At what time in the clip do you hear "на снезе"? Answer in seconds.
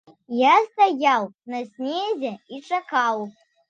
1.53-2.35